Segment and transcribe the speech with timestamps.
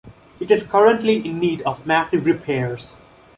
[0.39, 2.95] It is currently in need of massive repairs.